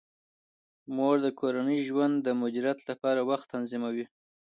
[0.95, 4.05] مور د کورني ژوند د مدیریت لپاره وخت تنظیموي.